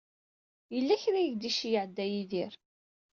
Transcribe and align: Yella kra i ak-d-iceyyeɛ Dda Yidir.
Yella 0.73 0.95
kra 1.03 1.19
i 1.19 1.23
ak-d-iceyyeɛ 1.27 1.85
Dda 1.87 2.05
Yidir. 2.13 2.53